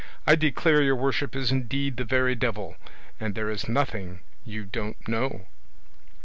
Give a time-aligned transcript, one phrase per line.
[0.25, 2.75] I declare your worship is indeed the very devil,
[3.19, 5.45] and there is nothing you don't know."